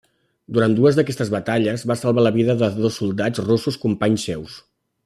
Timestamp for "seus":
4.31-4.63